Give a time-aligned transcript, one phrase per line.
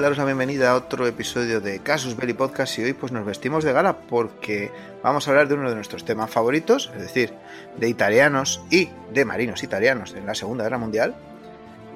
[0.00, 3.64] Daros la bienvenida a otro episodio de Casus Belli Podcast y hoy pues nos vestimos
[3.64, 4.70] de gala porque
[5.02, 7.32] vamos a hablar de uno de nuestros temas favoritos, es decir,
[7.78, 11.14] de italianos y de marinos italianos en la Segunda Guerra Mundial,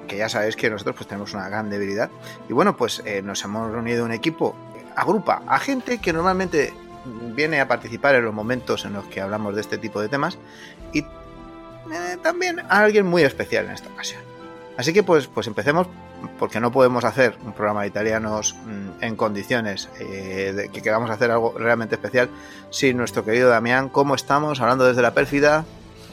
[0.07, 2.09] que ya sabéis que nosotros pues tenemos una gran debilidad.
[2.49, 4.55] Y bueno, pues eh, nos hemos reunido un equipo,
[4.95, 6.73] agrupa a gente que normalmente
[7.35, 10.39] viene a participar en los momentos en los que hablamos de este tipo de temas
[10.91, 14.21] y eh, también a alguien muy especial en esta ocasión.
[14.75, 15.87] Así que pues, pues empecemos
[16.39, 21.09] porque no podemos hacer un programa de italianos mm, en condiciones eh, de que queramos
[21.09, 22.29] hacer algo realmente especial
[22.69, 23.89] sin nuestro querido Damián.
[23.89, 24.61] ¿Cómo estamos?
[24.61, 25.65] Hablando desde la pérfida.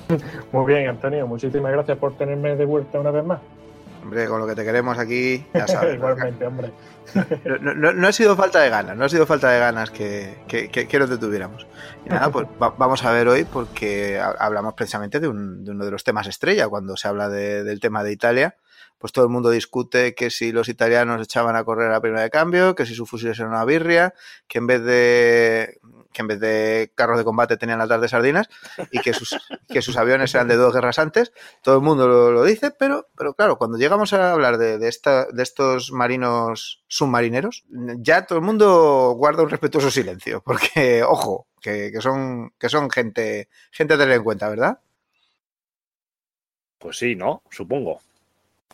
[0.52, 1.26] Muy bien, Antonio.
[1.26, 3.40] Muchísimas gracias por tenerme de vuelta una vez más.
[4.02, 5.94] Hombre, con lo que te queremos aquí, ya sabes.
[5.96, 6.72] Igualmente, hombre.
[7.60, 10.36] No, no- no ha sido falta de ganas, no ha sido falta de ganas que,
[10.46, 11.66] que, que, que nos detuviéramos.
[12.06, 15.70] Y nada, pues va- vamos a ver hoy porque ha- hablamos precisamente de, un- de
[15.72, 18.56] uno de los temas estrella cuando se habla de- del tema de Italia.
[18.98, 22.22] Pues todo el mundo discute que si los italianos echaban a correr a la primera
[22.22, 24.12] de cambio, que si sus fusiles eran una birria,
[24.48, 25.78] que en vez de
[26.18, 28.48] que en vez de carros de combate tenían latas de sardinas
[28.90, 29.38] y que sus,
[29.68, 31.32] que sus aviones eran de dos guerras antes.
[31.62, 35.26] Todo el mundo lo, dice, pero, pero claro, cuando llegamos a hablar de, de, esta,
[35.26, 37.64] de estos marinos submarineros,
[37.98, 42.90] ya todo el mundo guarda un respetuoso silencio, porque, ojo, que, que son, que son
[42.90, 44.80] gente, gente a tener en cuenta, ¿verdad?
[46.78, 47.42] Pues sí, ¿no?
[47.50, 48.00] Supongo.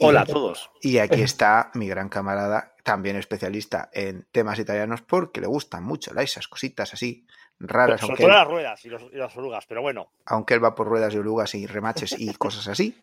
[0.00, 0.70] Hola a todos.
[0.80, 6.12] Y aquí está mi gran camarada, también especialista en temas italianos, porque le gustan mucho
[6.18, 7.26] esas cositas así
[7.60, 10.10] raras, Sobre aunque todo él, las ruedas y, los- y las orugas, pero bueno.
[10.26, 13.00] aunque él va por ruedas y orugas y remaches y cosas así.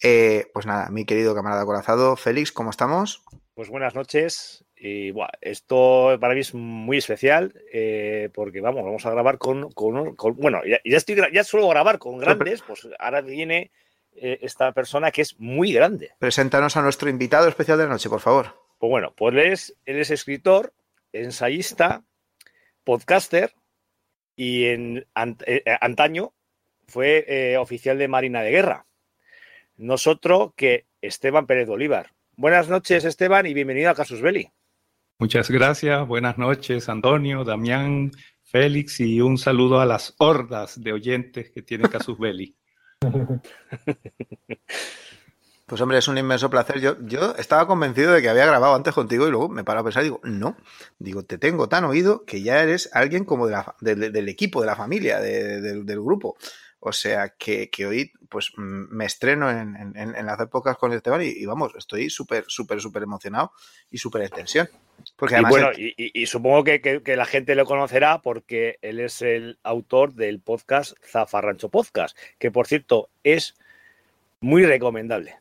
[0.00, 3.22] Eh, pues nada, mi querido camarada corazado, Félix, ¿cómo estamos?
[3.54, 4.64] Pues buenas noches.
[4.80, 10.14] Y esto para mí es muy especial eh, porque vamos, vamos a grabar con, con-
[10.14, 13.72] con- bueno, ya, ya estoy ya suelo grabar con grandes, pues ahora viene
[14.20, 16.10] eh, esta persona que es muy grande.
[16.18, 18.54] Preséntanos a nuestro invitado especial de la noche, por favor.
[18.78, 20.72] Pues bueno, pues él es, él es escritor,
[21.12, 22.04] ensayista,
[22.84, 23.52] podcaster
[24.36, 26.32] y en ant- eh, eh, antaño
[26.86, 28.86] fue eh, oficial de Marina de Guerra.
[29.76, 32.12] Nosotros que Esteban Pérez de Bolívar.
[32.36, 34.48] Buenas noches, Esteban, y bienvenido a Casus Belli.
[35.18, 38.12] Muchas gracias, buenas noches, Antonio, Damián,
[38.44, 42.56] Félix, y un saludo a las hordas de oyentes que tiene Casus Belli.
[45.66, 46.80] Pues hombre, es un inmenso placer.
[46.80, 49.84] Yo, yo estaba convencido de que había grabado antes contigo y luego me paro a
[49.84, 50.56] pensar y digo, no,
[50.98, 55.20] digo, te tengo tan oído que ya eres alguien como del- equipo, de la familia,
[55.20, 56.36] de- del- del grupo.
[56.80, 60.76] O sea, que, que hoy pues mm, me estreno en, en- en- en hacer pocas
[60.76, 63.52] con Esteban y, y vamos, estoy súper, súper, súper emocionado
[63.90, 64.68] y súper en tensión.
[65.16, 68.20] Porque Y bueno, el- y, y- y supongo que, que- que la gente lo conocerá
[68.22, 73.56] porque él es el autor del podcast Zafarrancho Podcast, que por cierto es
[74.40, 75.36] muy recomendable.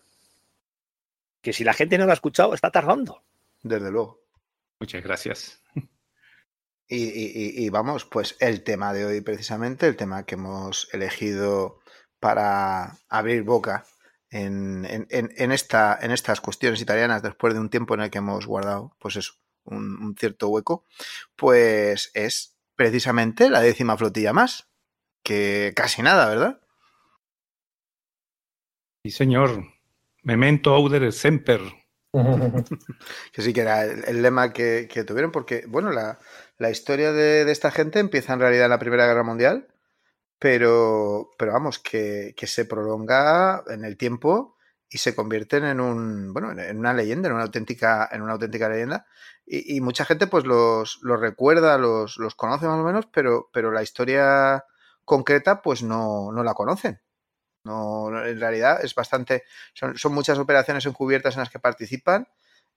[1.42, 3.22] Que si la gente no lo ha escuchado, está tardando.
[3.62, 4.20] desde luego.
[4.80, 5.62] Muchas gracias.
[6.90, 11.80] Y, y- y- vamos, pues el tema de hoy precisamente, el tema que hemos elegido
[12.20, 13.86] para abrir boca
[14.30, 18.20] en, en- en- esta, en estas cuestiones italianas después de un tiempo en el que
[18.20, 19.18] hemos guardado, pues
[19.66, 20.86] un, un cierto hueco,
[21.36, 24.70] pues es precisamente la décima flotilla más,
[25.24, 26.62] que casi nada, ¿verdad?
[29.04, 29.64] Sí, señor.
[30.24, 31.62] Memento auder semper.
[33.34, 36.20] Que sí que era el, lema que, tuvieron, porque, bueno, la,
[36.58, 39.68] la historia de, de esta gente empieza en realidad en la Primera Guerra Mundial,
[40.40, 44.58] pero, pero vamos, que, que se prolonga en el tiempo
[44.90, 48.70] y se convierten en un, bueno, en una leyenda, en una auténtica, en una auténtica
[48.70, 49.06] leyenda.
[49.46, 53.50] Y, y mucha gente pues los, los recuerda, los, los conoce más o menos, pero,
[53.52, 54.66] pero la historia
[55.04, 57.02] concreta pues no, no la conocen.
[57.68, 59.44] No, no, en realidad es bastante,
[59.74, 62.28] son, son muchas operaciones encubiertas en las que participan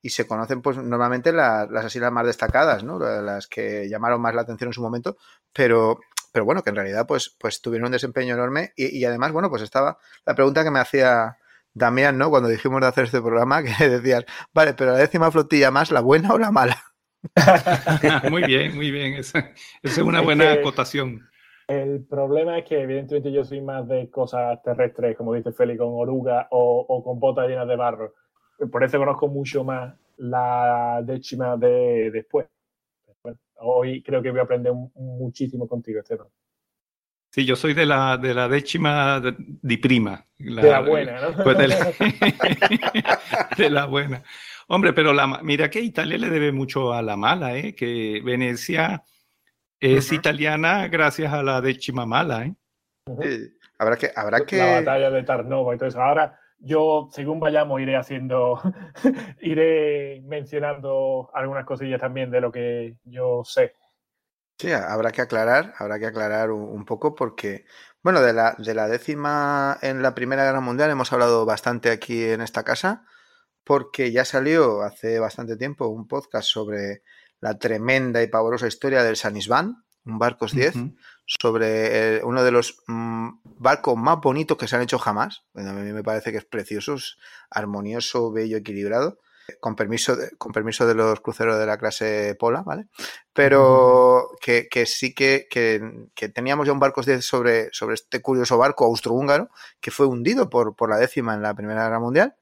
[0.03, 2.99] y se conocen pues normalmente la- las así las más destacadas, ¿no?
[2.99, 5.17] La- Las que llamaron más la atención en su momento,
[5.53, 6.01] pero,
[6.33, 9.49] pero bueno, que en realidad pues, pues tuvieron un desempeño enorme y, y además, bueno,
[9.51, 11.37] pues estaba la pregunta que me hacía
[11.73, 12.31] Damián, ¿no?
[12.31, 16.01] Cuando dijimos de hacer este programa, que decías, vale, pero la décima flotilla más, ¿la
[16.01, 16.83] buena o la mala?
[18.31, 19.15] muy bien, muy bien.
[19.15, 19.51] Esa,
[19.83, 21.30] es una buena acotación.
[21.71, 25.91] El problema es que evidentemente yo soy más de cosas terrestres, como dice Félix, con
[25.93, 28.15] oruga o, con botas llenas de barro.
[28.73, 32.49] Por eso conozco mucho más la décima de después.
[33.59, 36.27] hoy creo que voy a aprender muchísimo contigo, Esteban.
[37.31, 40.27] Sí, yo soy de la, de la décima di prima.
[40.39, 41.45] de la buena, ¿no?
[41.45, 41.77] Pues de, la,
[43.57, 44.25] de, la, buena.
[44.67, 47.77] Hombre, pero la, mira que Italia le debe mucho a la mala, ¿eh?
[47.77, 49.05] Que Venecia
[49.81, 52.55] es italiana gracias a la décima mala, ¿eh?
[53.79, 54.59] habrá que, habrá que.
[54.59, 56.03] La batalla de todo eso.
[56.03, 58.61] Ahora, yo, según vayamos, iré haciendo,
[59.41, 63.75] iré mencionando algunas cosillas también de lo que yo sé.
[64.59, 67.65] Sí, habrá que aclarar, habrá que aclarar un, poco porque,
[68.03, 72.25] bueno, de la, de la décima en la Primera Guerra Mundial hemos hablado bastante aquí
[72.25, 73.07] en esta casa,
[73.65, 77.03] porque ya salió hace bastante tiempo un podcast sobre
[77.41, 80.75] la tremenda y pavorosa historia del San Isván, un Barcos 10,
[81.27, 85.45] sobre eh, uno de los mm, barcos más bonitos que se han hecho jamás.
[85.53, 87.17] Bueno, a mí me parece que es precioso, es
[87.51, 89.19] armonioso, bello, equilibrado
[89.59, 92.87] con permiso, de, con permiso de los cruceros de la clase Pola, ¿vale?
[93.33, 95.49] Pero que, sí que,
[96.35, 99.49] teníamos ya un barco sobre, sobre este curioso barco austrohúngaro
[99.81, 102.37] que fue hundido por, por la décima en la Primera Guerra Mundial.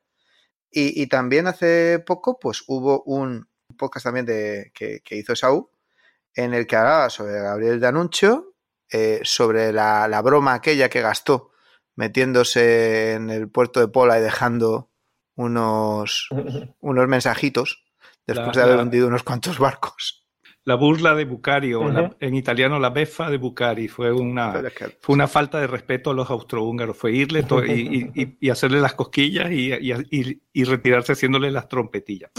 [0.71, 5.69] Y, también hace poco, pues hubo un podcast también de, que, hizo Saúl
[6.35, 8.55] en el que hablaba sobre Gabriel D'Anuncio,
[8.91, 11.53] eh, sobre la, la broma aquella que gastó
[11.97, 14.93] metiéndose en el puerto de Pola y dejando
[15.35, 16.29] unos,
[16.81, 17.85] unos mensajitos
[18.27, 20.27] después de haber vendido unos cuantos barcos.
[20.65, 24.63] La burla de Bucari, o en italiano la befa de Bucari, fue una,
[25.01, 26.95] fue una falta de respeto a los austrohúngaros.
[26.95, 32.33] Fue irle y, y, hacerle las cosquillas y, retirarse haciéndole las trompetillas.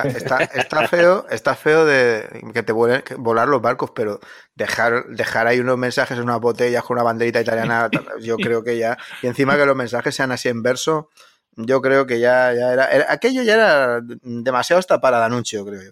[0.00, 4.20] Está, está, feo, está feo de que te vuelen, volar los barcos, pero
[4.54, 7.90] dejar, dejar ahí unos mensajes en unas botellas con una banderita italiana,
[8.22, 8.96] yo creo que ya.
[9.22, 11.10] Y encima que los mensajes sean así en verso,
[11.56, 15.82] yo creo que ya, ya era, Aquello ya era demasiado hasta para el anuncio, creo
[15.82, 15.90] yo.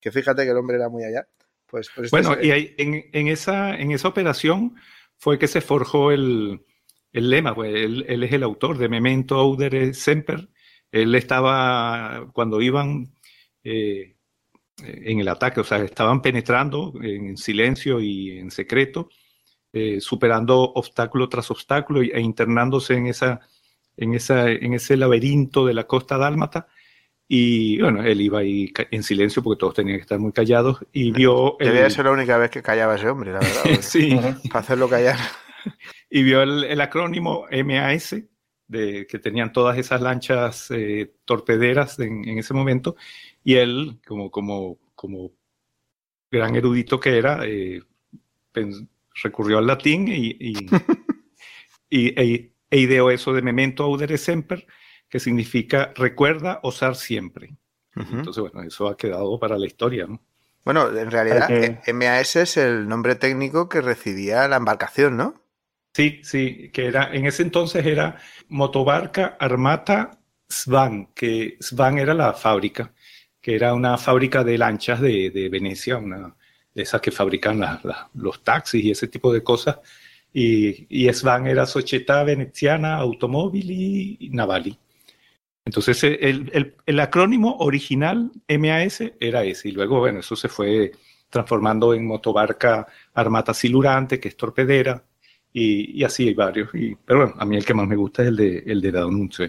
[0.00, 1.26] Que fíjate que el hombre era muy allá.
[1.66, 4.76] Pues, pues bueno, y en, en, esa, en esa operación
[5.18, 6.64] fue que se forjó el,
[7.12, 10.48] el lema, pues él, él, es el autor de Memento Audere Semper.
[10.90, 13.12] Él estaba, cuando iban
[13.70, 14.16] eh,
[14.82, 19.08] en el ataque, o sea, estaban penetrando en silencio y en secreto,
[19.72, 23.40] eh, superando obstáculo tras obstáculo e internándose en esa
[23.98, 26.68] en, esa, en ese laberinto de la costa dálmata.
[27.30, 31.12] Y bueno, él iba ahí en silencio porque todos tenían que estar muy callados y
[31.12, 31.56] vio...
[31.60, 33.64] Debía ser la única vez que callaba ese hombre, la verdad.
[33.82, 34.18] sí.
[34.48, 35.18] Para hacerlo callar.
[36.10, 38.16] Y vio el, acrónimo MAS,
[38.68, 42.96] de, que tenían todas esas lanchas eh, torpederas en, en, ese momento,
[43.42, 45.32] y él, como, como, como
[46.30, 47.82] gran erudito que era, eh,
[49.22, 50.54] recurrió al latín y, y,
[51.90, 54.66] y, e e ideó eso de memento audere semper,
[55.08, 57.56] que significa recuerda osar siempre.
[57.96, 60.22] Entonces, bueno, eso ha quedado para la historia, ¿no?
[60.64, 61.48] Bueno, en realidad,
[61.92, 65.42] MAS es el nombre técnico que recibía la embarcación, ¿no?
[65.94, 68.16] Sí, sí, que era, en ese entonces era
[68.48, 72.92] Motobarca Armata Svan, que Svan era la fábrica,
[73.40, 76.36] que era una fábrica de lanchas de, Venecia, una
[76.74, 77.60] de esas que fabrican
[78.14, 79.78] los taxis y ese tipo de cosas.
[80.32, 84.78] Y, y SVAN era Società Veneziana Automobili Navali.
[85.64, 89.68] Entonces el, el, acrónimo original MAS era ese.
[89.68, 90.92] Y luego, bueno, eso se fue
[91.28, 95.04] transformando en motobarca Armata Silurante, que es torpedera,
[95.52, 96.74] y, y así hay varios.
[96.74, 98.92] Y, pero bueno, a mí el que más me gusta es el de, el de
[98.92, 99.48] D'Annunzio.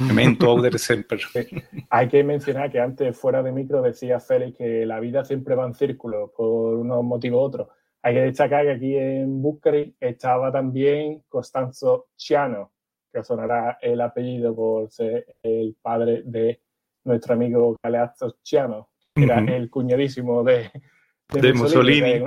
[0.00, 1.20] Memento Oder Semper.
[1.90, 5.66] Hay que mencionar que antes, fuera de micro, decía Félix que la vida siempre va
[5.66, 7.68] en círculo por unos motivos u otros.
[8.02, 12.72] Hay que destacar que aquí en Bucari estaba también Costanzo Ciano,
[13.12, 16.60] que sonará el apellido por ser el padre de
[17.04, 20.70] nuestro amigo Galeazzo Ciano, que era el cuñadísimo de,
[21.32, 22.24] de, Mussolini.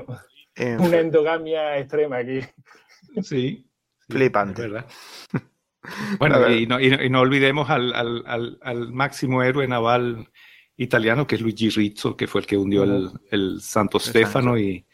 [0.79, 2.39] Una endogamia extrema aquí.
[3.23, 3.65] Sí.
[4.09, 4.63] Flipante.
[4.63, 4.85] ¿verdad?
[6.19, 10.29] Bueno, y no, y no, olvidemos al, al, al, máximo héroe naval
[10.75, 14.85] italiano, que es Luigi Rizzo, que fue el que hundió el, el Santo Stefano y,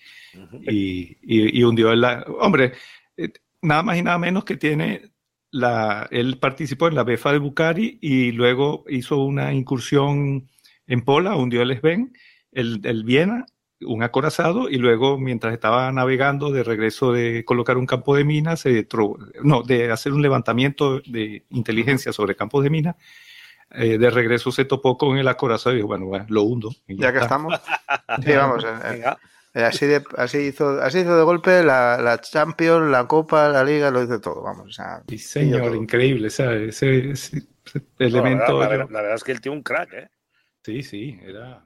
[0.62, 2.24] y, y, hundió la...
[2.40, 2.74] Hombre,
[3.18, 5.14] eh, nada más y nada menos que tiene
[5.52, 6.08] la...
[6.12, 10.48] Él participó en la BEFA de Bucari y luego hizo una incursión
[10.88, 12.14] en Pola, hundió el Sven,
[12.52, 13.46] el, el Viena,
[13.86, 18.62] un acorazado y luego mientras estaba navegando de regreso de colocar un campo de minas,
[18.62, 18.88] se
[19.44, 22.96] no, de hacer un levantamiento de inteligencia sobre campos de minas,
[23.72, 26.70] eh, de regreso se topó con el acorazado y dijo, bueno, bueno lo hundo.
[26.88, 27.60] ya, que estamos.
[28.24, 28.64] sí, vamos.
[28.64, 29.04] Eh,
[29.56, 33.64] eh, así, de, así, hizo, así hizo de golpe la, la, Champions, la Copa, la
[33.64, 34.68] Liga, lo hizo todo, vamos.
[34.68, 36.82] O sea, sí, señor, increíble, ¿sabes?
[36.82, 37.48] Ese, ese,
[38.00, 38.60] elemento.
[38.60, 40.10] la, verdad, la, verdad, es que él tiene un crack, ¿eh?
[40.64, 41.66] Sí, sí, era.